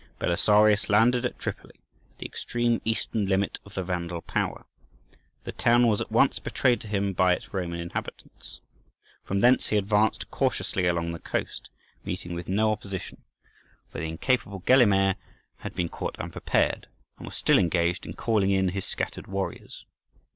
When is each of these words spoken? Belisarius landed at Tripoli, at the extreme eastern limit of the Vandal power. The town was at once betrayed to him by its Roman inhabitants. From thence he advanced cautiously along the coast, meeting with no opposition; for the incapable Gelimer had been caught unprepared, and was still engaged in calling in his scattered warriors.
Belisarius 0.17 0.89
landed 0.89 1.25
at 1.27 1.37
Tripoli, 1.37 1.75
at 2.09 2.17
the 2.17 2.25
extreme 2.25 2.81
eastern 2.83 3.27
limit 3.27 3.59
of 3.65 3.75
the 3.75 3.83
Vandal 3.83 4.23
power. 4.23 4.65
The 5.43 5.51
town 5.51 5.85
was 5.85 6.01
at 6.01 6.11
once 6.11 6.39
betrayed 6.39 6.81
to 6.81 6.87
him 6.87 7.13
by 7.13 7.33
its 7.33 7.53
Roman 7.53 7.79
inhabitants. 7.79 8.61
From 9.23 9.41
thence 9.41 9.67
he 9.67 9.77
advanced 9.77 10.31
cautiously 10.31 10.87
along 10.87 11.11
the 11.11 11.19
coast, 11.19 11.69
meeting 12.03 12.33
with 12.33 12.47
no 12.49 12.71
opposition; 12.71 13.21
for 13.91 13.99
the 13.99 14.07
incapable 14.09 14.63
Gelimer 14.65 15.17
had 15.57 15.75
been 15.75 15.87
caught 15.87 16.17
unprepared, 16.17 16.87
and 17.19 17.27
was 17.27 17.37
still 17.37 17.59
engaged 17.59 18.03
in 18.03 18.13
calling 18.13 18.49
in 18.49 18.69
his 18.69 18.85
scattered 18.85 19.27
warriors. 19.27 19.85